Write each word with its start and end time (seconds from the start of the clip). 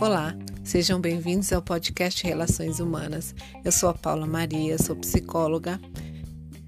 Olá, 0.00 0.32
sejam 0.62 1.00
bem-vindos 1.00 1.52
ao 1.52 1.60
podcast 1.60 2.24
Relações 2.24 2.78
Humanas. 2.78 3.34
Eu 3.64 3.72
sou 3.72 3.88
a 3.88 3.94
Paula 3.94 4.28
Maria, 4.28 4.78
sou 4.78 4.94
psicóloga. 4.94 5.80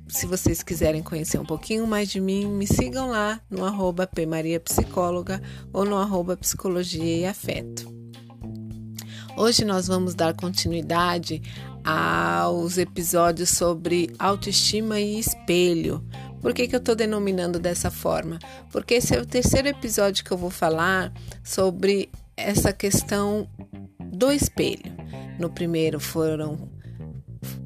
Se 0.08 0.26
vocês 0.26 0.64
quiserem 0.64 1.00
conhecer 1.00 1.38
um 1.38 1.44
pouquinho 1.44 1.86
mais 1.86 2.10
de 2.10 2.20
mim, 2.20 2.46
me 2.46 2.66
sigam 2.66 3.08
lá 3.08 3.40
no 3.48 3.64
arroba 3.64 4.04
pmariapsicóloga 4.04 5.40
ou 5.72 5.84
no 5.84 5.96
arroba 5.96 6.36
psicologia 6.36 7.18
e 7.18 7.24
afeto. 7.24 7.88
Hoje 9.36 9.64
nós 9.64 9.86
vamos 9.86 10.16
dar 10.16 10.34
continuidade 10.34 11.40
aos 11.84 12.78
episódios 12.78 13.50
sobre 13.50 14.12
autoestima 14.18 14.98
e 14.98 15.20
espelho. 15.20 16.04
Por 16.40 16.52
que, 16.52 16.66
que 16.66 16.74
eu 16.74 16.80
estou 16.80 16.96
denominando 16.96 17.60
dessa 17.60 17.92
forma? 17.92 18.40
Porque 18.72 18.94
esse 18.94 19.14
é 19.14 19.20
o 19.20 19.26
terceiro 19.26 19.68
episódio 19.68 20.24
que 20.24 20.32
eu 20.32 20.38
vou 20.38 20.50
falar 20.50 21.12
sobre 21.44 22.10
essa 22.40 22.72
questão 22.72 23.48
do 24.12 24.30
espelho. 24.30 24.92
No 25.38 25.50
primeiro 25.50 25.98
foram 25.98 26.68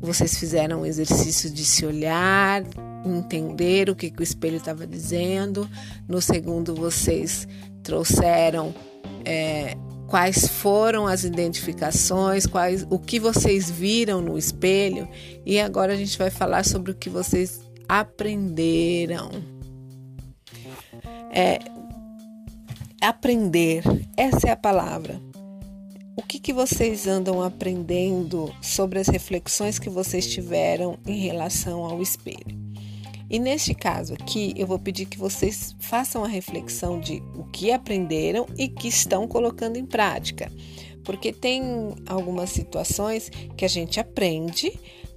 vocês 0.01 0.39
fizeram 0.39 0.83
um 0.83 0.87
exercício 0.87 1.51
de 1.51 1.65
se 1.65 1.85
olhar, 1.85 2.63
entender 3.05 3.89
o 3.91 3.97
que, 3.97 4.11
que 4.11 4.21
o 4.21 4.23
espelho 4.23 4.57
estava 4.57 4.87
dizendo. 4.87 5.69
No 6.07 6.21
segundo, 6.21 6.75
vocês 6.75 7.49
trouxeram 7.83 8.75
é, 9.25 9.77
quais 10.07 10.47
foram 10.47 11.07
as 11.07 11.25
identificações, 11.25 12.47
quais, 12.47 12.87
o 12.89 12.99
que 12.99 13.19
vocês 13.19 13.71
viram 13.71 14.21
no 14.21 14.39
espelho. 14.39 15.09
E 15.45 15.59
agora 15.59 15.93
a 15.93 15.97
gente 15.97 16.17
vai 16.17 16.31
falar 16.31 16.65
sobre 16.65 16.93
o 16.93 16.95
que 16.95 17.11
vocês 17.11 17.61
aprenderam. 17.89 19.31
É, 21.33 21.59
aprender, 23.05 23.83
essa 24.17 24.49
é 24.49 24.51
a 24.51 24.57
palavra. 24.57 25.21
O 26.17 26.23
que, 26.23 26.39
que 26.39 26.55
vocês 26.55 27.07
andam 27.07 27.43
aprendendo 27.43 28.51
sobre 28.63 28.99
as 28.99 29.09
reflexões 29.09 29.79
que 29.79 29.91
vocês 29.91 30.27
tiveram 30.27 30.97
em 31.07 31.19
relação 31.19 31.85
ao 31.85 32.01
espelho? 32.01 32.59
E 33.29 33.39
neste 33.39 33.75
caso 33.75 34.15
aqui, 34.15 34.55
eu 34.57 34.67
vou 34.67 34.79
pedir 34.79 35.05
que 35.05 35.19
vocês 35.19 35.77
façam 35.81 36.25
a 36.25 36.29
reflexão 36.29 36.99
de 36.99 37.23
o 37.35 37.45
que 37.45 37.73
aprenderam 37.73 38.47
e 38.57 38.69
que 38.69 38.89
estão 38.89 39.29
colocando 39.29 39.77
em 39.77 39.85
prática. 39.85 40.51
Porque 41.05 41.31
tem 41.31 41.63
algumas 42.07 42.49
situações 42.51 43.29
que 43.55 43.67
a 43.67 43.69
gente 43.69 44.01
aprende, 44.01 44.73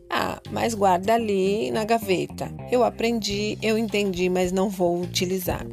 ah, 0.10 0.42
mas 0.52 0.74
guarda 0.74 1.14
ali 1.14 1.72
na 1.72 1.86
gaveta. 1.86 2.54
Eu 2.70 2.84
aprendi, 2.84 3.58
eu 3.62 3.78
entendi, 3.78 4.28
mas 4.28 4.52
não 4.52 4.70
vou 4.70 5.02
utilizar. 5.02 5.66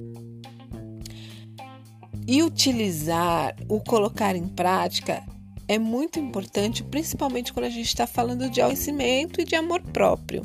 E 2.27 2.43
utilizar, 2.43 3.55
o 3.69 3.81
colocar 3.81 4.35
em 4.35 4.47
prática 4.47 5.23
é 5.67 5.79
muito 5.79 6.19
importante, 6.19 6.83
principalmente 6.83 7.53
quando 7.53 7.67
a 7.67 7.71
gente 7.71 7.87
está 7.87 8.07
falando 8.07 8.49
de 8.51 8.61
conhecimento 8.61 9.41
e 9.41 9.45
de 9.45 9.55
amor 9.55 9.83
próprio. 9.83 10.43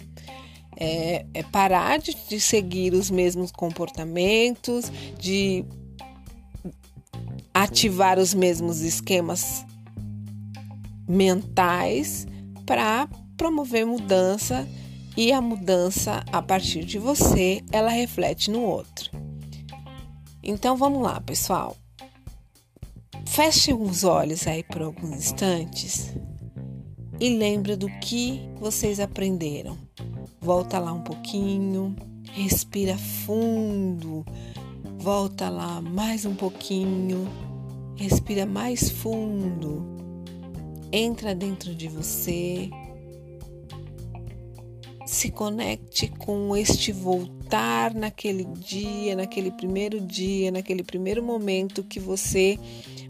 É, 0.78 1.26
é 1.34 1.44
parar 1.44 2.00
de, 2.00 2.16
de 2.30 2.40
seguir 2.40 2.94
os 2.94 3.12
mesmos 3.12 3.52
comportamentos, 3.52 4.92
de 5.18 5.66
ativar 7.54 8.18
os 8.18 8.34
mesmos 8.34 8.80
esquemas 8.82 9.66
mentais 11.08 12.26
para 12.66 13.10
promover 13.36 13.86
mudança 13.86 14.68
e 15.18 15.34
a 15.34 15.42
mudança 15.42 16.24
a 16.32 16.42
partir 16.42 16.86
de 16.86 16.98
você, 16.98 17.62
ela 17.72 17.90
reflete 17.90 18.50
no 18.50 18.62
outro. 18.62 19.12
Então 20.50 20.76
vamos 20.76 21.04
lá, 21.04 21.22
pessoal. 21.22 21.78
Feche 23.28 23.72
os 23.72 24.04
olhos 24.04 24.48
aí 24.48 24.64
por 24.64 24.82
alguns 24.82 25.16
instantes 25.16 26.12
e 27.20 27.30
lembra 27.30 27.78
do 27.78 27.88
que 28.00 28.42
vocês 28.60 29.00
aprenderam. 29.00 29.78
Volta 30.42 30.80
lá 30.80 30.92
um 30.92 31.04
pouquinho, 31.04 31.96
respira 32.32 32.98
fundo. 32.98 34.26
Volta 34.98 35.50
lá 35.50 35.84
mais 35.84 36.26
um 36.26 36.34
pouquinho. 36.34 37.30
Respira 37.96 38.48
mais 38.48 38.90
fundo. 38.90 39.86
Entra 40.92 41.36
dentro 41.36 41.76
de 41.76 41.88
você 41.88 42.72
se 45.06 45.30
conecte 45.30 46.08
com 46.08 46.56
este 46.56 46.92
voltar 46.92 47.39
naquele 47.96 48.46
dia, 48.46 49.16
naquele 49.16 49.52
primeiro 49.52 50.00
dia, 50.00 50.52
naquele 50.52 50.84
primeiro 50.84 51.24
momento 51.24 51.84
que 51.84 52.00
você 52.00 52.60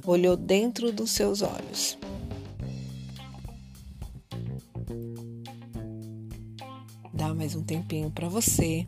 olhou 0.05 0.37
dentro 0.37 0.91
dos 0.91 1.11
seus 1.11 1.41
olhos. 1.41 1.97
Dá 7.13 7.33
mais 7.33 7.53
um 7.53 7.63
tempinho 7.63 8.09
para 8.09 8.29
você. 8.29 8.85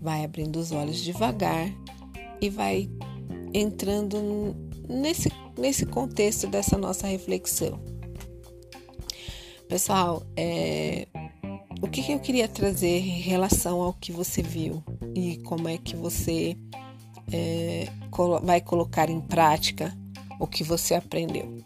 Vai 0.00 0.24
abrindo 0.24 0.56
os 0.56 0.72
olhos 0.72 0.98
devagar 0.98 1.72
e 2.40 2.50
vai 2.50 2.90
entrando 3.54 4.56
nesse, 4.88 5.30
nesse 5.56 5.86
contexto 5.86 6.48
dessa 6.48 6.76
nossa 6.76 7.06
reflexão. 7.06 7.80
Pessoal, 9.68 10.26
é, 10.36 11.03
o 11.84 11.86
que, 11.86 12.02
que 12.02 12.12
eu 12.12 12.18
queria 12.18 12.48
trazer 12.48 12.98
em 13.00 13.20
relação 13.20 13.82
ao 13.82 13.92
que 13.92 14.10
você 14.10 14.40
viu 14.40 14.82
e 15.14 15.36
como 15.42 15.68
é 15.68 15.76
que 15.76 15.94
você 15.94 16.56
é, 17.30 17.88
vai 18.42 18.58
colocar 18.62 19.10
em 19.10 19.20
prática 19.20 19.94
o 20.40 20.46
que 20.46 20.64
você 20.64 20.94
aprendeu? 20.94 21.62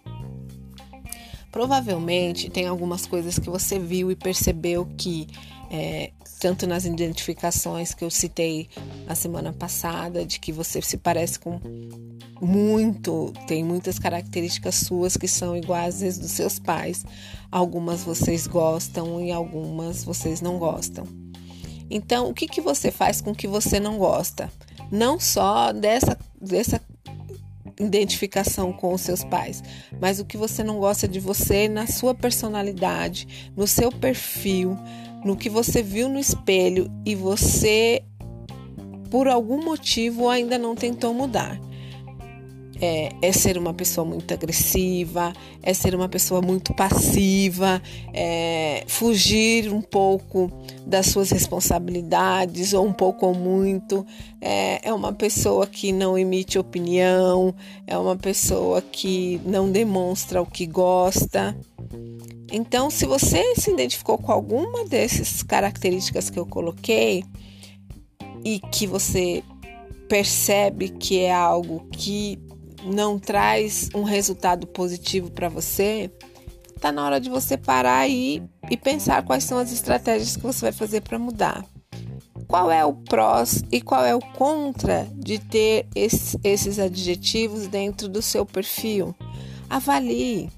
Provavelmente 1.51 2.51
tem 2.51 2.67
algumas 2.67 3.07
coisas 3.07 3.39
que 3.39 3.49
você 3.49 3.79
viu 3.79 4.11
e 4.11 4.17
percebeu 4.17 4.87
que, 4.97 5.27
é, 5.71 6.13
tanto 6.41 6.67
nas 6.67 6.85
identificações 6.85 7.95
que 7.95 8.05
eu 8.05 8.11
citei 8.11 8.69
na 9.07 9.15
semana 9.15 9.53
passada, 9.53 10.25
de 10.25 10.39
que 10.39 10.53
você 10.53 10.81
se 10.83 10.99
parece 10.99 11.39
com 11.39 11.59
muito, 12.41 13.33
tem 13.47 13.65
muitas 13.65 13.99
características 13.99 14.77
suas 14.77 15.17
que 15.17 15.27
são 15.27 15.57
iguais 15.57 16.03
às 16.03 16.19
dos 16.19 16.31
seus 16.31 16.59
pais. 16.59 17.05
Algumas 17.51 18.05
vocês 18.05 18.47
gostam 18.47 19.21
e 19.21 19.33
algumas 19.33 20.05
vocês 20.05 20.41
não 20.41 20.59
gostam. 20.59 21.05
Então, 21.91 22.29
o 22.29 22.35
que, 22.35 22.47
que 22.47 22.61
você 22.61 22.91
faz 22.91 23.21
com 23.21 23.35
que 23.35 23.49
você 23.49 23.81
não 23.81 23.97
gosta? 23.97 24.53
Não 24.91 25.19
só 25.19 25.73
dessa, 25.73 26.19
dessa 26.41 26.81
identificação 27.81 28.73
com 28.73 28.93
os 28.93 29.01
seus 29.01 29.23
pais, 29.25 29.63
mas 30.01 30.21
o 30.21 30.25
que 30.25 30.37
você 30.37 30.65
não 30.65 30.79
gosta 30.79 31.07
de 31.07 31.21
você 31.21 31.69
na 31.69 31.87
sua 31.87 32.15
personalidade, 32.15 33.51
no 33.57 33.67
seu 33.67 33.91
perfil, 33.91 34.77
no 35.25 35.37
que 35.37 35.49
você 35.49 35.83
viu 35.83 36.09
no 36.09 36.19
espelho 36.19 36.91
e 37.05 37.15
você, 37.15 38.03
por 39.11 39.29
algum 39.29 39.65
motivo, 39.65 40.29
ainda 40.29 40.59
não 40.59 40.75
tentou 40.75 41.13
mudar 41.15 41.68
é, 42.81 43.13
é, 43.21 43.33
ser 43.33 43.59
uma 43.59 43.75
pessoa 43.75 44.05
muito 44.05 44.33
agressiva, 44.33 45.33
é 45.63 45.75
ser 45.75 45.95
uma 45.95 46.09
pessoa 46.09 46.41
muito 46.41 46.73
passiva, 46.75 47.83
é 48.15 48.85
fugir 48.87 49.73
um 49.73 49.83
pouco 49.83 50.51
das 50.87 51.07
suas 51.07 51.31
responsabilidades, 51.31 52.73
ou 52.73 52.87
um 52.87 52.93
pouco 52.93 53.27
ou 53.27 53.35
muito, 53.35 54.07
é, 54.41 54.89
é 54.89 54.93
uma 54.93 55.13
pessoa 55.13 55.67
que 55.67 55.93
não 55.93 56.17
emite 56.17 56.59
opinião, 56.59 57.55
é 57.87 57.99
uma 57.99 58.17
pessoa 58.17 58.81
que 58.81 59.41
não 59.45 59.71
demonstra 59.71 60.41
o 60.41 60.47
que 60.47 60.67
gosta. 60.67 61.57
Então, 62.51 62.91
se 62.91 63.05
você 63.05 63.55
se 63.57 63.71
identificou 63.71 64.17
com 64.17 64.33
alguma 64.33 64.85
dessas 64.87 65.43
características 65.43 66.31
que 66.31 66.39
eu 66.39 66.47
coloquei 66.47 67.25
e 68.45 68.59
que 68.59 68.87
você 68.87 69.43
percebe 70.09 70.89
que 70.89 71.21
é 71.21 71.33
algo 71.33 71.87
que 71.93 72.39
não 72.85 73.19
traz 73.19 73.89
um 73.95 74.03
resultado 74.03 74.67
positivo 74.67 75.31
para 75.31 75.49
você, 75.49 76.11
tá 76.81 76.93
na 76.93 77.05
hora 77.05 77.21
de 77.21 77.29
você 77.29 77.57
parar 77.57 77.99
aí 77.99 78.43
e 78.71 78.77
pensar 78.77 79.23
quais 79.25 79.45
são 79.45 79.59
as 79.59 79.73
estratégias 79.73 80.37
que 80.37 80.43
você 80.43 80.67
vai 80.67 80.73
fazer 80.73 81.01
para 81.03 81.19
mudar. 81.19 81.65
Qual 82.47 82.71
é 82.71 82.85
o 82.85 82.95
prós 82.95 83.63
e 83.71 83.81
qual 83.81 84.05
é 84.05 84.15
o 84.15 84.21
contra 84.21 85.07
de 85.15 85.39
ter 85.39 85.87
esses, 85.95 86.37
esses 86.43 86.79
adjetivos 86.79 87.67
dentro 87.67 88.09
do 88.09 88.23
seu 88.23 88.47
perfil? 88.47 89.15
Avalie, 89.69 90.49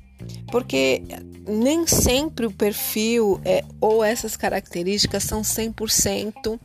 porque 0.53 1.03
nem 1.49 1.87
sempre 1.87 2.47
o 2.47 2.53
perfil 2.53 3.41
é, 3.45 3.65
ou 3.81 4.05
essas 4.05 4.37
características 4.37 5.25
são 5.25 5.43
100% 5.43 6.61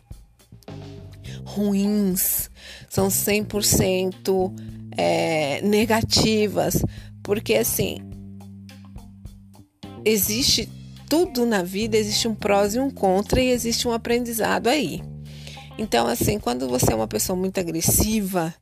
ruins, 1.43 2.49
são 2.89 3.07
100% 3.07 4.53
é, 4.97 5.61
negativas, 5.61 6.83
porque 7.23 7.55
assim 7.55 7.99
existe 10.05 10.69
tudo 11.09 11.45
na 11.45 11.63
vida, 11.63 11.97
existe 11.97 12.27
um 12.27 12.35
prós 12.35 12.75
e 12.75 12.79
um 12.79 12.89
contra 12.89 13.41
e 13.41 13.49
existe 13.49 13.87
um 13.87 13.91
aprendizado 13.91 14.67
aí. 14.67 15.01
Então, 15.77 16.07
assim, 16.07 16.39
quando 16.39 16.69
você 16.69 16.93
é 16.93 16.95
uma 16.95 17.07
pessoa 17.07 17.37
muito 17.37 17.59
agressiva, 17.59 18.53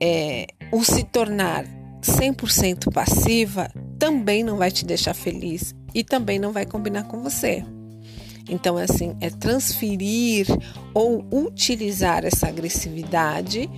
é, 0.00 0.46
o 0.72 0.82
se 0.82 1.04
tornar 1.04 1.64
100% 2.02 2.92
passiva 2.92 3.70
também 3.98 4.42
não 4.42 4.56
vai 4.56 4.70
te 4.70 4.84
deixar 4.84 5.14
feliz 5.14 5.74
e 5.94 6.02
também 6.02 6.38
não 6.38 6.52
vai 6.52 6.64
combinar 6.64 7.04
com 7.04 7.22
você. 7.22 7.62
Então, 8.48 8.76
assim, 8.76 9.16
é 9.20 9.30
transferir 9.30 10.46
ou 10.92 11.24
utilizar 11.32 12.24
essa 12.24 12.48
agressividade 12.48 13.70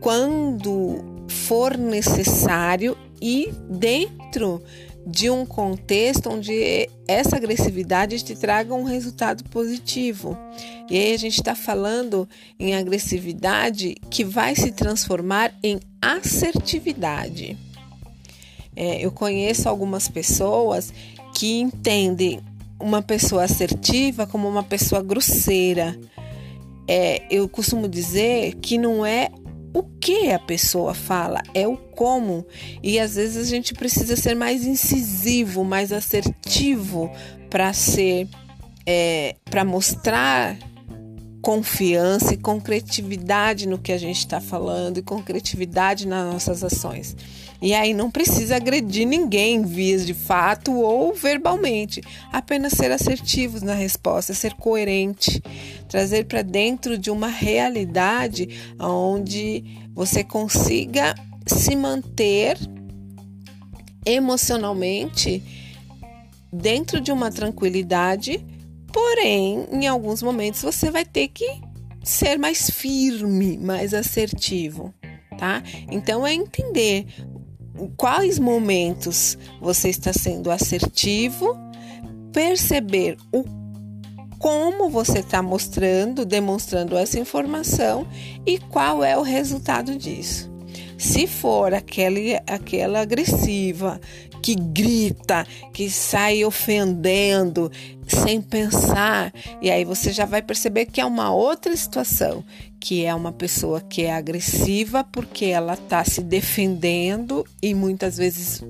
quando 0.00 1.04
for 1.28 1.76
necessário 1.76 2.96
e 3.20 3.52
dentro 3.68 4.62
de 5.06 5.30
um 5.30 5.46
contexto 5.46 6.28
onde 6.28 6.88
essa 7.06 7.36
agressividade 7.36 8.22
te 8.22 8.36
traga 8.36 8.74
um 8.74 8.84
resultado 8.84 9.42
positivo. 9.44 10.36
E 10.90 10.98
aí 10.98 11.14
a 11.14 11.16
gente 11.16 11.38
está 11.38 11.54
falando 11.54 12.28
em 12.60 12.74
agressividade 12.74 13.96
que 14.10 14.22
vai 14.22 14.54
se 14.54 14.70
transformar 14.70 15.54
em 15.62 15.80
assertividade. 16.00 17.56
É, 18.76 19.04
eu 19.04 19.10
conheço 19.10 19.68
algumas 19.68 20.08
pessoas 20.08 20.92
que 21.34 21.58
entendem 21.58 22.40
uma 22.78 23.00
pessoa 23.00 23.44
assertiva 23.44 24.26
como 24.26 24.46
uma 24.46 24.62
pessoa 24.62 25.02
grosseira. 25.02 25.98
É, 26.86 27.22
eu 27.30 27.48
costumo 27.48 27.88
dizer 27.88 28.56
que 28.56 28.76
não 28.76 29.04
é 29.04 29.30
o 29.74 29.82
que 29.82 30.30
a 30.30 30.38
pessoa 30.38 30.94
fala, 30.94 31.42
é 31.54 31.66
o 31.66 31.76
como. 31.76 32.46
E 32.82 32.98
às 32.98 33.16
vezes 33.16 33.36
a 33.36 33.48
gente 33.48 33.74
precisa 33.74 34.16
ser 34.16 34.34
mais 34.34 34.64
incisivo, 34.64 35.64
mais 35.64 35.92
assertivo 35.92 37.10
para 37.50 37.72
ser, 37.72 38.28
é, 38.86 39.36
para 39.50 39.64
mostrar 39.64 40.56
confiança 41.40 42.34
e 42.34 42.36
concretividade 42.36 43.66
no 43.66 43.78
que 43.78 43.92
a 43.92 43.98
gente 43.98 44.18
está 44.18 44.40
falando 44.40 44.98
e 44.98 45.02
concretividade 45.02 46.06
nas 46.06 46.32
nossas 46.32 46.64
ações. 46.64 47.16
E 47.60 47.74
aí 47.74 47.92
não 47.92 48.10
precisa 48.10 48.56
agredir 48.56 49.06
ninguém 49.06 49.64
vias 49.64 50.06
de 50.06 50.14
fato 50.14 50.72
ou 50.72 51.12
verbalmente, 51.12 52.00
apenas 52.32 52.72
ser 52.72 52.92
assertivos 52.92 53.62
na 53.62 53.74
resposta, 53.74 54.32
ser 54.32 54.54
coerente, 54.54 55.42
trazer 55.88 56.26
para 56.26 56.42
dentro 56.42 56.96
de 56.96 57.10
uma 57.10 57.28
realidade 57.28 58.48
onde 58.78 59.64
você 59.92 60.22
consiga 60.22 61.14
se 61.46 61.74
manter 61.74 62.56
emocionalmente 64.06 65.42
dentro 66.52 67.00
de 67.00 67.10
uma 67.10 67.30
tranquilidade, 67.30 68.44
porém, 68.92 69.66
em 69.72 69.86
alguns 69.86 70.22
momentos 70.22 70.62
você 70.62 70.90
vai 70.90 71.04
ter 71.04 71.28
que 71.28 71.60
ser 72.02 72.38
mais 72.38 72.70
firme, 72.70 73.58
mais 73.58 73.92
assertivo, 73.92 74.94
tá? 75.38 75.62
Então 75.90 76.26
é 76.26 76.32
entender 76.32 77.06
quais 77.96 78.38
momentos 78.38 79.38
você 79.60 79.88
está 79.88 80.12
sendo 80.12 80.50
assertivo, 80.50 81.56
perceber 82.32 83.16
o 83.32 83.44
como 84.38 84.88
você 84.88 85.18
está 85.18 85.42
mostrando, 85.42 86.24
demonstrando 86.24 86.96
essa 86.96 87.18
informação 87.18 88.06
e 88.46 88.58
qual 88.58 89.02
é 89.02 89.18
o 89.18 89.22
resultado 89.22 89.96
disso. 89.96 90.48
Se 90.96 91.26
for 91.26 91.74
aquele, 91.74 92.36
aquela 92.46 93.00
agressiva 93.00 94.00
que 94.42 94.54
grita, 94.54 95.46
que 95.72 95.90
sai 95.90 96.44
ofendendo 96.44 97.70
sem 98.06 98.40
pensar, 98.40 99.32
e 99.60 99.70
aí 99.70 99.84
você 99.84 100.12
já 100.12 100.24
vai 100.24 100.40
perceber 100.40 100.86
que 100.86 101.00
é 101.00 101.04
uma 101.04 101.30
outra 101.30 101.76
situação, 101.76 102.42
que 102.80 103.04
é 103.04 103.14
uma 103.14 103.32
pessoa 103.32 103.80
que 103.80 104.02
é 104.02 104.14
agressiva 104.14 105.04
porque 105.04 105.46
ela 105.46 105.74
está 105.74 106.02
se 106.04 106.22
defendendo 106.22 107.44
e 107.62 107.74
muitas 107.74 108.16
vezes 108.16 108.64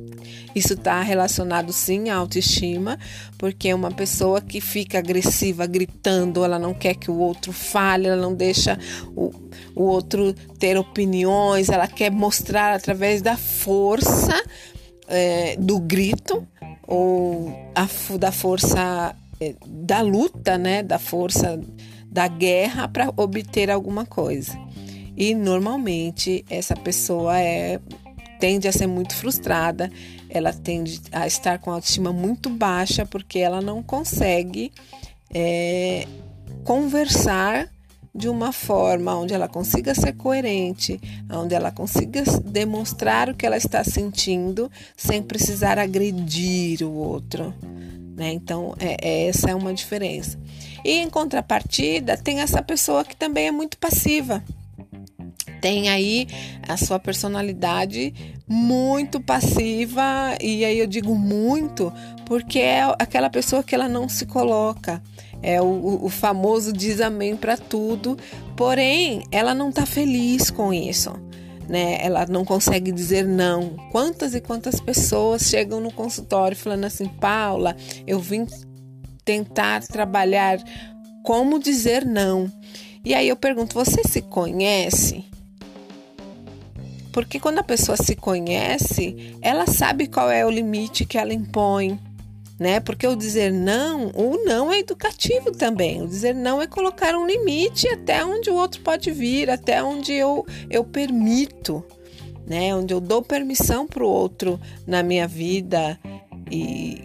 isso 0.55 0.73
está 0.73 1.01
relacionado 1.03 1.73
sim 1.73 2.09
à 2.09 2.17
autoestima, 2.17 2.99
porque 3.37 3.69
é 3.69 3.75
uma 3.75 3.93
pessoa 3.93 4.41
que 4.41 4.61
fica 4.61 4.99
agressiva 4.99 5.67
gritando, 5.67 6.45
ela 6.45 6.59
não 6.59 6.75
quer 6.75 6.95
que 6.95 7.11
o 7.11 7.19
outro 7.19 7.53
fale, 7.53 8.09
ela 8.09 8.21
não 8.21 8.35
deixa 8.35 8.77
o, 9.15 9.33
o 9.75 9.85
outro 9.85 10.35
ter 10.59 10.77
opiniões, 10.77 11.69
ela 11.69 11.87
quer 11.87 12.11
mostrar 12.11 12.75
através 12.75 13.23
da 13.23 13.37
força 13.37 14.35
é, 15.09 15.57
do 15.57 15.79
grito 15.79 16.47
ou 16.87 17.53
a, 17.75 17.89
da 18.17 18.33
força 18.33 19.15
é, 19.41 19.55
da 19.67 20.01
luta, 20.01 20.57
né, 20.57 20.83
da 20.83 20.99
força 20.99 21.61
da 22.07 22.27
guerra 22.27 22.89
para 22.89 23.13
obter 23.17 23.71
alguma 23.71 24.07
coisa. 24.07 24.59
E 25.17 25.35
normalmente 25.35 26.45
essa 26.49 26.77
pessoa 26.77 27.39
é 27.41 27.81
tende 28.39 28.69
a 28.69 28.73
ser 28.73 28.87
muito 28.87 29.17
frustrada, 29.17 29.91
ela 30.31 30.53
tende 30.53 31.01
a 31.11 31.27
estar 31.27 31.59
com 31.59 31.71
a 31.71 31.75
autoestima 31.75 32.13
muito 32.13 32.49
baixa 32.49 33.05
porque 33.05 33.41
ela 33.41 33.61
não 33.61 33.83
consegue 33.83 34.73
é, 35.35 36.07
conversar 36.65 37.69
de 38.19 38.29
uma 38.29 38.53
forma 38.53 39.15
onde 39.17 39.33
ela 39.33 39.49
consiga 39.49 39.95
ser 39.95 40.13
coerente, 40.15 41.01
onde 41.31 41.55
ela 41.55 41.71
consiga 41.71 42.23
demonstrar 42.45 43.31
o 43.31 43.35
que 43.35 43.47
ela 43.47 43.57
está 43.57 43.85
sentindo 43.85 44.71
sem 44.97 45.23
precisar 45.23 45.79
agredir 45.79 46.83
o 46.83 46.93
outro. 46.93 47.55
Né? 48.17 48.33
Então, 48.33 48.75
é, 48.81 48.97
é, 49.01 49.29
essa 49.29 49.51
é 49.51 49.55
uma 49.55 49.73
diferença. 49.73 50.37
E 50.85 50.99
em 50.99 51.09
contrapartida, 51.09 52.17
tem 52.17 52.41
essa 52.41 52.61
pessoa 52.61 53.05
que 53.05 53.17
também 53.17 53.47
é 53.47 53.53
muito 53.53 53.79
passiva. 53.79 54.43
Tem 55.61 55.89
aí 55.89 56.27
a 56.69 56.77
sua 56.77 56.99
personalidade 56.99 58.15
muito 58.47 59.21
passiva, 59.21 60.37
e 60.41 60.65
aí 60.65 60.79
eu 60.79 60.87
digo 60.87 61.15
muito 61.15 61.93
porque 62.25 62.59
é 62.59 62.83
aquela 62.99 63.31
pessoa 63.31 63.63
que 63.63 63.75
ela 63.75 63.89
não 63.89 64.09
se 64.09 64.27
coloca. 64.27 65.03
É 65.43 65.63
o, 65.63 66.05
o 66.05 66.09
famoso 66.09 66.73
diz 66.73 67.01
amém 67.01 67.37
para 67.37 67.57
tudo, 67.57 68.17
porém 68.57 69.23
ela 69.31 69.55
não 69.55 69.71
está 69.71 69.87
feliz 69.87 70.51
com 70.51 70.73
isso. 70.73 71.13
Né? 71.69 71.99
Ela 72.01 72.27
não 72.27 72.45
consegue 72.45 72.91
dizer 72.91 73.27
não. 73.27 73.77
Quantas 73.91 74.35
e 74.35 74.41
quantas 74.41 74.81
pessoas 74.81 75.43
chegam 75.43 75.81
no 75.81 75.93
consultório 75.93 76.57
falando 76.57 76.85
assim, 76.85 77.07
Paula, 77.07 77.77
eu 78.07 78.19
vim 78.19 78.47
tentar 79.25 79.87
trabalhar 79.87 80.59
como 81.23 81.59
dizer 81.59 82.05
não. 82.07 82.51
E 83.05 83.15
aí 83.15 83.29
eu 83.29 83.37
pergunto: 83.37 83.75
você 83.75 84.03
se 84.03 84.23
conhece? 84.23 85.25
Porque 87.19 87.41
quando 87.41 87.59
a 87.59 87.65
pessoa 87.65 87.97
se 87.97 88.15
conhece, 88.15 89.37
ela 89.43 89.67
sabe 89.67 90.07
qual 90.07 90.31
é 90.31 90.47
o 90.47 90.51
limite 90.51 91.05
que 91.05 91.19
ela 91.19 91.35
impõe, 91.35 91.99
né? 92.61 92.79
Porque 92.79 93.09
o 93.09 93.17
dizer 93.17 93.53
não, 93.53 94.13
o 94.15 94.45
não 94.45 94.73
é 94.73 94.79
educativo 94.79 95.51
também. 95.51 96.01
O 96.01 96.07
dizer 96.07 96.33
não 96.33 96.63
é 96.63 96.69
colocar 96.69 97.17
um 97.17 97.27
limite 97.27 97.89
até 97.89 98.25
onde 98.25 98.51
o 98.51 98.55
outro 98.55 98.81
pode 98.83 99.11
vir, 99.11 99.51
até 99.51 99.83
onde 99.83 100.13
eu, 100.13 100.47
eu 100.71 100.85
permito, 100.85 101.85
né? 102.47 102.73
Onde 102.73 102.95
eu 102.95 103.01
dou 103.01 103.21
permissão 103.21 103.85
para 103.85 104.05
o 104.05 104.09
outro 104.09 104.61
na 104.87 105.03
minha 105.03 105.27
vida 105.27 105.99
e 106.49 107.03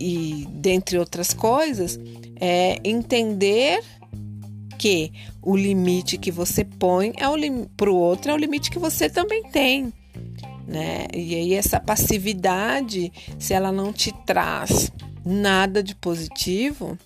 e 0.00 0.46
dentre 0.50 0.98
outras 0.98 1.34
coisas, 1.34 1.98
é 2.40 2.78
entender 2.84 3.82
que 4.82 5.12
o 5.40 5.56
limite 5.56 6.18
que 6.18 6.32
você 6.32 6.64
põe 6.64 7.12
é 7.16 7.26
para 7.76 7.88
o 7.88 7.94
outro 7.94 8.32
é 8.32 8.34
o 8.34 8.36
limite 8.36 8.68
que 8.68 8.80
você 8.80 9.08
também 9.08 9.44
tem. 9.44 9.92
Né? 10.66 11.06
E 11.14 11.36
aí 11.36 11.54
essa 11.54 11.78
passividade, 11.78 13.12
se 13.38 13.54
ela 13.54 13.70
não 13.70 13.92
te 13.92 14.12
traz 14.26 14.90
nada 15.24 15.84
de 15.84 15.94
positivo, 15.94 16.98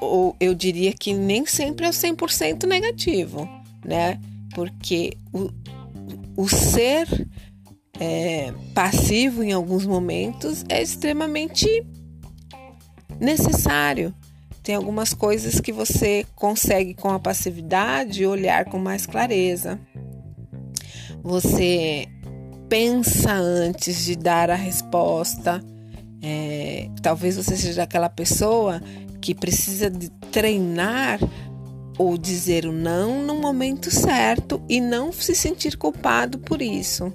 ou 0.00 0.34
eu 0.40 0.56
diria 0.56 0.92
que 0.92 1.14
nem 1.14 1.46
sempre 1.46 1.86
é 1.86 1.90
100% 1.90 2.64
negativo, 2.66 3.48
né? 3.84 4.20
Porque 4.56 5.16
o, 5.32 5.50
o 6.36 6.48
ser 6.48 7.28
é, 8.00 8.52
passivo 8.74 9.40
em 9.40 9.52
alguns 9.52 9.86
momentos 9.86 10.64
é 10.68 10.82
extremamente 10.82 11.68
necessário. 13.20 14.12
Tem 14.64 14.74
algumas 14.74 15.12
coisas 15.12 15.60
que 15.60 15.70
você 15.70 16.24
consegue 16.34 16.94
com 16.94 17.10
a 17.10 17.20
passividade 17.20 18.24
olhar 18.24 18.64
com 18.64 18.78
mais 18.78 19.04
clareza. 19.04 19.78
Você 21.22 22.08
pensa 22.66 23.34
antes 23.34 24.02
de 24.02 24.16
dar 24.16 24.50
a 24.50 24.54
resposta. 24.54 25.62
É, 26.22 26.88
talvez 27.02 27.36
você 27.36 27.54
seja 27.58 27.82
aquela 27.82 28.08
pessoa 28.08 28.80
que 29.20 29.34
precisa 29.34 29.90
de 29.90 30.08
treinar 30.32 31.20
ou 31.98 32.16
dizer 32.16 32.64
o 32.64 32.72
não 32.72 33.22
no 33.22 33.34
momento 33.34 33.90
certo 33.90 34.62
e 34.66 34.80
não 34.80 35.12
se 35.12 35.34
sentir 35.34 35.76
culpado 35.76 36.38
por 36.38 36.62
isso 36.62 37.12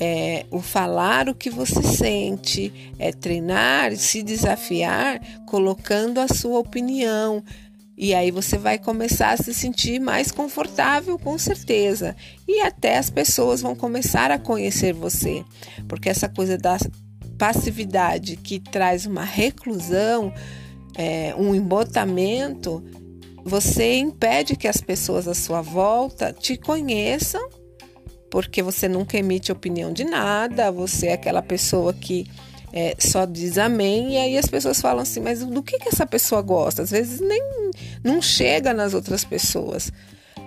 é, 0.00 0.46
o 0.50 0.62
falar 0.62 1.28
o 1.28 1.34
que 1.34 1.50
você 1.50 1.82
sente, 1.82 2.72
é 2.98 3.12
treinar, 3.12 3.94
se 3.96 4.22
desafiar, 4.22 5.20
colocando 5.46 6.18
a 6.18 6.26
sua 6.26 6.58
opinião 6.58 7.44
E 7.98 8.14
aí 8.14 8.30
você 8.30 8.56
vai 8.56 8.78
começar 8.78 9.32
a 9.32 9.36
se 9.36 9.52
sentir 9.52 10.00
mais 10.00 10.32
confortável, 10.32 11.18
com 11.18 11.36
certeza. 11.36 12.16
E 12.48 12.62
até 12.62 12.96
as 12.96 13.10
pessoas 13.10 13.60
vão 13.60 13.76
começar 13.76 14.30
a 14.30 14.38
conhecer 14.38 14.94
você. 14.94 15.44
Porque 15.86 16.08
essa 16.08 16.26
coisa 16.26 16.56
da 16.56 16.78
passividade 17.36 18.36
que 18.36 18.58
traz 18.58 19.04
uma 19.04 19.22
reclusão, 19.22 20.32
é, 20.94 21.34
um 21.36 21.54
embotamento, 21.54 22.82
você 23.44 23.98
impede 23.98 24.56
que 24.56 24.66
as 24.66 24.80
pessoas 24.80 25.28
à 25.28 25.34
sua 25.34 25.60
volta 25.60 26.32
te 26.32 26.56
conheçam, 26.56 27.59
porque 28.30 28.62
você 28.62 28.88
nunca 28.88 29.18
emite 29.18 29.50
opinião 29.50 29.92
de 29.92 30.04
nada, 30.04 30.70
você 30.70 31.08
é 31.08 31.12
aquela 31.14 31.42
pessoa 31.42 31.92
que 31.92 32.26
é, 32.72 32.94
só 32.98 33.24
diz 33.24 33.58
amém, 33.58 34.14
e 34.14 34.18
aí 34.18 34.38
as 34.38 34.46
pessoas 34.46 34.80
falam 34.80 35.02
assim, 35.02 35.20
mas 35.20 35.44
do 35.44 35.62
que, 35.62 35.78
que 35.78 35.88
essa 35.88 36.06
pessoa 36.06 36.40
gosta? 36.40 36.82
Às 36.82 36.90
vezes 36.90 37.20
nem 37.20 37.42
não 38.02 38.22
chega 38.22 38.72
nas 38.72 38.94
outras 38.94 39.24
pessoas. 39.24 39.92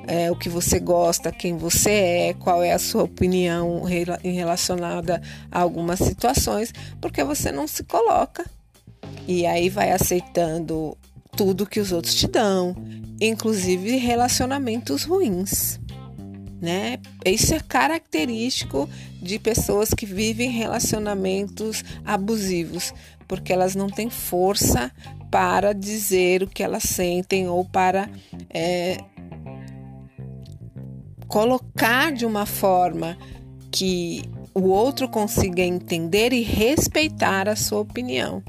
É, 0.06 0.30
o 0.30 0.36
que 0.36 0.50
você 0.50 0.80
gosta, 0.80 1.32
quem 1.32 1.58
você 1.58 1.92
é, 1.92 2.34
qual 2.34 2.62
é 2.62 2.74
a 2.74 2.80
sua 2.80 3.04
opinião 3.04 3.84
em 4.22 4.34
relacionada 4.34 5.22
a 5.50 5.62
algumas 5.62 6.00
situações, 6.00 6.74
porque 7.00 7.24
você 7.24 7.52
não 7.52 7.68
se 7.68 7.84
coloca. 7.84 8.46
E 9.28 9.46
aí 9.46 9.70
vai 9.70 9.92
aceitando 9.92 10.98
tudo 11.38 11.66
que 11.66 11.80
os 11.80 11.92
outros 11.92 12.16
te 12.16 12.28
dão, 12.28 12.76
inclusive 13.20 13.98
relacionamentos 13.98 15.04
ruins. 15.04 15.80
Né? 16.64 16.98
Isso 17.26 17.54
é 17.54 17.60
característico 17.60 18.90
de 19.22 19.38
pessoas 19.38 19.90
que 19.90 20.06
vivem 20.06 20.50
relacionamentos 20.50 21.84
abusivos, 22.06 22.94
porque 23.28 23.52
elas 23.52 23.76
não 23.76 23.90
têm 23.90 24.10
força 24.10 24.90
para 25.30 25.74
dizer 25.74 26.42
o 26.42 26.48
que 26.48 26.64
elas 26.64 26.84
sentem 26.84 27.50
ou 27.50 27.66
para 27.66 28.10
é, 28.50 28.98
colocar 31.28 32.14
de 32.14 32.26
uma 32.26 32.46
forma 32.46 33.18
que 33.70 34.24
o 34.56 34.70
outro 34.70 35.10
consiga 35.10 35.64
entender 35.64 36.32
e 36.32 36.44
respeitar 36.44 37.50
a 37.50 37.58
sua 37.58 37.82
opinião. 37.82 38.42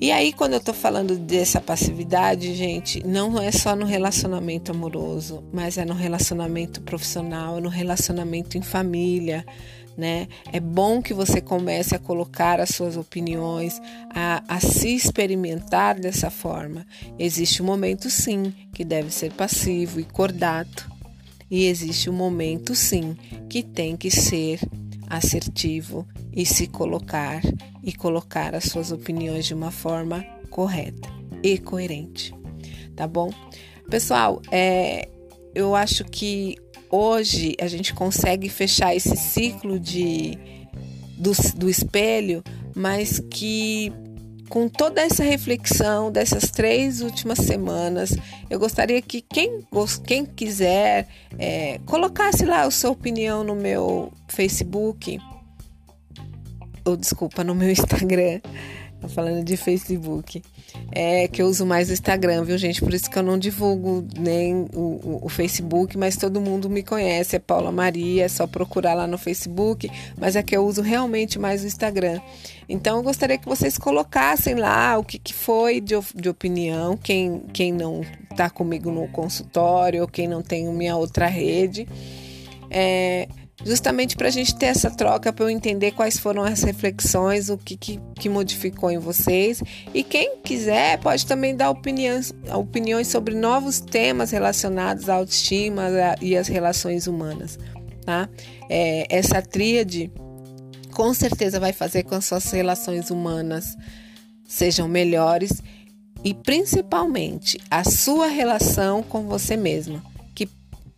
E 0.00 0.10
aí, 0.10 0.32
quando 0.32 0.54
eu 0.54 0.60
tô 0.60 0.72
falando 0.72 1.18
dessa 1.18 1.60
passividade, 1.60 2.54
gente, 2.54 3.06
não 3.06 3.38
é 3.38 3.52
só 3.52 3.76
no 3.76 3.84
relacionamento 3.84 4.72
amoroso, 4.72 5.44
mas 5.52 5.76
é 5.76 5.84
no 5.84 5.92
relacionamento 5.92 6.80
profissional, 6.80 7.60
no 7.60 7.68
relacionamento 7.68 8.56
em 8.56 8.62
família, 8.62 9.44
né? 9.98 10.26
É 10.50 10.58
bom 10.58 11.02
que 11.02 11.12
você 11.12 11.38
comece 11.38 11.94
a 11.94 11.98
colocar 11.98 12.60
as 12.60 12.70
suas 12.70 12.96
opiniões, 12.96 13.78
a, 14.14 14.42
a 14.48 14.58
se 14.58 14.94
experimentar 14.94 16.00
dessa 16.00 16.30
forma. 16.30 16.86
Existe 17.18 17.62
um 17.62 17.66
momento, 17.66 18.08
sim, 18.08 18.54
que 18.72 18.84
deve 18.86 19.10
ser 19.10 19.30
passivo 19.32 20.00
e 20.00 20.04
cordato, 20.04 20.90
e 21.50 21.66
existe 21.66 22.08
um 22.08 22.14
momento, 22.14 22.74
sim, 22.74 23.14
que 23.50 23.62
tem 23.62 23.98
que 23.98 24.10
ser 24.10 24.60
assertivo 25.10 26.06
e 26.32 26.46
se 26.46 26.68
colocar 26.68 27.42
e 27.82 27.92
colocar 27.92 28.54
as 28.54 28.64
suas 28.64 28.92
opiniões 28.92 29.44
de 29.44 29.52
uma 29.52 29.72
forma 29.72 30.24
correta 30.48 31.08
e 31.42 31.58
coerente, 31.58 32.32
tá 32.94 33.06
bom? 33.06 33.30
Pessoal, 33.90 34.40
é, 34.52 35.08
eu 35.54 35.74
acho 35.74 36.04
que 36.04 36.56
hoje 36.88 37.56
a 37.60 37.66
gente 37.66 37.92
consegue 37.92 38.48
fechar 38.48 38.94
esse 38.94 39.16
ciclo 39.16 39.80
de 39.80 40.38
do, 41.18 41.32
do 41.56 41.68
espelho, 41.68 42.42
mas 42.74 43.20
que 43.30 43.92
com 44.50 44.68
toda 44.68 45.00
essa 45.00 45.22
reflexão 45.22 46.10
dessas 46.10 46.50
três 46.50 47.00
últimas 47.00 47.38
semanas, 47.38 48.16
eu 48.50 48.58
gostaria 48.58 49.00
que 49.00 49.22
quem, 49.22 49.64
quem 50.04 50.26
quiser 50.26 51.06
é, 51.38 51.78
colocasse 51.86 52.44
lá 52.44 52.62
a 52.62 52.70
sua 52.70 52.90
opinião 52.90 53.44
no 53.44 53.54
meu 53.54 54.12
Facebook, 54.26 55.20
ou 56.84 56.96
desculpa, 56.96 57.44
no 57.44 57.54
meu 57.54 57.70
Instagram. 57.70 58.40
Tô 59.00 59.08
falando 59.08 59.42
de 59.42 59.56
Facebook. 59.56 60.42
É 60.92 61.26
que 61.26 61.40
eu 61.40 61.46
uso 61.46 61.64
mais 61.64 61.88
o 61.88 61.92
Instagram, 61.92 62.44
viu, 62.44 62.58
gente? 62.58 62.80
Por 62.80 62.92
isso 62.92 63.10
que 63.10 63.18
eu 63.18 63.22
não 63.22 63.38
divulgo 63.38 64.06
nem 64.18 64.66
o, 64.74 64.78
o, 64.78 65.20
o, 65.22 65.28
Facebook, 65.28 65.96
mas 65.96 66.16
todo 66.16 66.40
mundo 66.40 66.68
me 66.68 66.82
conhece. 66.82 67.36
É 67.36 67.38
Paula 67.38 67.72
Maria, 67.72 68.24
é 68.24 68.28
só 68.28 68.46
procurar 68.46 68.94
lá 68.94 69.06
no 69.06 69.16
Facebook. 69.16 69.90
Mas 70.18 70.36
é 70.36 70.42
que 70.42 70.54
eu 70.54 70.66
uso 70.66 70.82
realmente 70.82 71.38
mais 71.38 71.64
o 71.64 71.66
Instagram. 71.66 72.20
Então 72.68 72.98
eu 72.98 73.02
gostaria 73.02 73.38
que 73.38 73.48
vocês 73.48 73.78
colocassem 73.78 74.54
lá 74.54 74.98
o 74.98 75.02
que, 75.02 75.18
que 75.18 75.32
foi 75.32 75.80
de, 75.80 75.94
de 76.14 76.28
opinião, 76.28 76.96
quem, 76.96 77.40
quem 77.52 77.72
não 77.72 78.02
está 78.30 78.50
comigo 78.50 78.90
no 78.90 79.08
consultório, 79.08 80.06
quem 80.06 80.28
não 80.28 80.42
tem 80.42 80.66
minha 80.72 80.96
outra 80.96 81.26
rede. 81.26 81.88
É, 82.70 83.26
justamente 83.64 84.16
para 84.16 84.28
a 84.28 84.30
gente 84.30 84.54
ter 84.54 84.66
essa 84.66 84.90
troca, 84.90 85.32
para 85.32 85.44
eu 85.44 85.50
entender 85.50 85.92
quais 85.92 86.18
foram 86.18 86.42
as 86.42 86.62
reflexões, 86.62 87.50
o 87.50 87.58
que, 87.58 87.76
que, 87.76 88.00
que, 88.14 88.28
modificou 88.28 88.90
em 88.90 88.98
vocês. 88.98 89.62
E 89.92 90.02
quem 90.02 90.38
quiser 90.38 90.98
pode 90.98 91.26
também 91.26 91.54
dar 91.54 91.70
opiniões, 91.70 92.32
opiniões 92.54 93.08
sobre 93.08 93.34
novos 93.34 93.80
temas 93.80 94.30
relacionados 94.30 95.08
à 95.08 95.14
autoestima 95.14 95.88
e 96.20 96.36
às 96.36 96.48
relações 96.48 97.06
humanas. 97.06 97.58
Tá? 98.04 98.28
É, 98.68 99.06
essa 99.08 99.42
tríade 99.42 100.10
com 100.92 101.12
certeza 101.14 101.60
vai 101.60 101.72
fazer 101.72 102.02
com 102.02 102.10
que 102.10 102.14
as 102.16 102.24
suas 102.24 102.50
relações 102.50 103.10
humanas 103.10 103.76
sejam 104.46 104.88
melhores 104.88 105.62
e 106.24 106.34
principalmente 106.34 107.58
a 107.70 107.84
sua 107.84 108.26
relação 108.26 109.02
com 109.02 109.22
você 109.22 109.56
mesma 109.56 110.09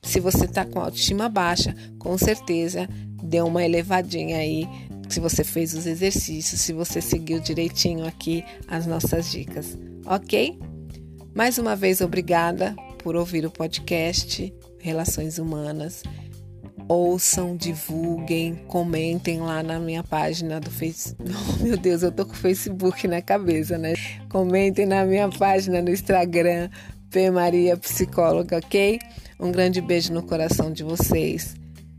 se 0.02 0.20
você 0.20 0.44
está 0.44 0.64
com 0.64 0.80
autoestima 0.80 1.28
baixa, 1.28 1.74
com 1.98 2.18
certeza 2.18 2.88
deu 3.22 3.46
uma 3.46 3.64
elevadinha 3.64 4.36
aí. 4.36 4.68
Se 5.08 5.20
você 5.20 5.44
fez 5.44 5.74
os 5.74 5.86
exercícios, 5.86 6.60
se 6.60 6.72
você 6.72 7.00
seguiu 7.00 7.40
direitinho 7.40 8.06
aqui 8.06 8.44
as 8.66 8.86
nossas 8.86 9.30
dicas, 9.30 9.78
ok? 10.04 10.58
Mais 11.34 11.56
uma 11.56 11.76
vez, 11.76 12.00
obrigada 12.00 12.74
por 12.98 13.16
ouvir 13.16 13.46
o 13.46 13.50
podcast 13.50 14.52
Relações 14.80 15.38
Humanas. 15.38 16.02
Ouçam, 16.88 17.56
divulguem, 17.56 18.56
comentem 18.66 19.40
lá 19.40 19.62
na 19.62 19.78
minha 19.78 20.02
página 20.02 20.60
do 20.60 20.70
Facebook. 20.70 21.32
Oh, 21.32 21.62
meu 21.62 21.76
Deus, 21.76 22.02
eu 22.02 22.10
tô 22.12 22.26
com 22.26 22.32
o 22.32 22.36
Facebook 22.36 23.06
na 23.06 23.22
cabeça, 23.22 23.78
né? 23.78 23.94
Comentem 24.28 24.84
na 24.84 25.04
minha 25.04 25.28
página 25.28 25.80
no 25.80 25.90
Instagram, 25.90 26.68
P 27.12 27.30
Maria 27.30 27.76
Psicóloga, 27.76 28.56
ok? 28.56 28.98
Um 29.38 29.52
grande 29.52 29.82
beijo 29.82 30.14
no 30.14 30.22
coração 30.22 30.72
de 30.72 30.82
vocês. 30.82 31.54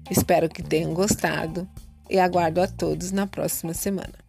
Espero 0.10 0.50
que 0.50 0.63
tenham 0.63 0.91
gostado 0.91 1.70
e 2.10 2.17
aguardo 2.17 2.60
a 2.60 2.67
todos 2.67 3.12
na 3.12 3.27
próxima 3.27 3.75
semana. 3.75 4.23